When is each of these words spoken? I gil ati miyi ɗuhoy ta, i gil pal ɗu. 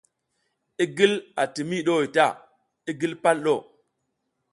I 0.83 0.85
gil 0.97 1.13
ati 1.41 1.61
miyi 1.67 1.85
ɗuhoy 1.87 2.07
ta, 2.15 2.25
i 2.89 2.91
gil 2.99 3.13
pal 3.23 3.37
ɗu. 3.45 3.55